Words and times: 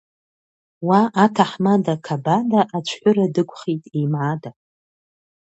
Уа, 0.87 0.99
аҭаҳмада-қабада 1.23 2.61
ацәҳәыра 2.77 3.25
дықәхеит 3.33 3.83
еимаада. 3.97 4.49